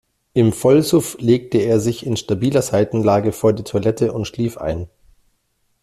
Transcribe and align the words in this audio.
Im 0.33 0.51
Vollsuff 0.51 1.15
legte 1.19 1.59
er 1.59 1.79
sich 1.79 2.07
in 2.07 2.17
stabiler 2.17 2.63
Seitenlage 2.63 3.31
vor 3.31 3.53
die 3.53 3.61
Toilette 3.61 4.13
und 4.13 4.25
schlief 4.25 4.57
ein. 4.57 4.87